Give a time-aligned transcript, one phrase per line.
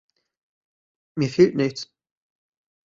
[1.15, 1.93] Mir fehlt nichts.